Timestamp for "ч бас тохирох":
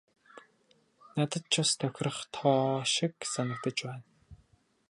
1.51-2.17